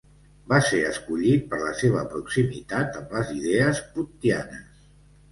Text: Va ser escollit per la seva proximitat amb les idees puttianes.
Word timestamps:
Va 0.51 0.59
ser 0.67 0.77
escollit 0.91 1.43
per 1.51 1.59
la 1.63 1.73
seva 1.81 2.01
proximitat 2.13 2.97
amb 3.01 3.13
les 3.17 3.29
idees 3.41 3.83
puttianes. 3.99 4.65